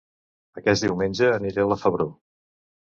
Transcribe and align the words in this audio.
Aquest 0.61 0.87
diumenge 0.87 1.31
aniré 1.37 1.67
a 1.67 1.71
La 1.75 1.81
Febró 1.87 2.13